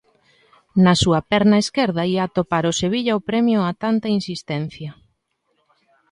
Na 0.83 0.93
súa 1.01 1.19
perna 1.31 1.57
esquerda 1.63 2.07
ía 2.13 2.21
atopar 2.25 2.63
o 2.71 2.77
Sevilla 2.81 3.17
o 3.19 3.25
premio 3.29 3.59
a 3.69 3.71
tanta 3.83 4.07
insistencia. 4.17 4.91